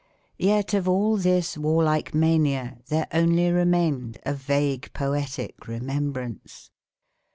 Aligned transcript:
Yet 0.39 0.73
of 0.73 0.89
all 0.89 1.15
this 1.15 1.55
warlike 1.55 2.15
mania 2.15 2.79
there 2.87 3.07
only 3.13 3.51
remained 3.51 4.17
a 4.25 4.33
vague 4.33 4.91
poetic 4.93 5.67
remembrance. 5.67 6.71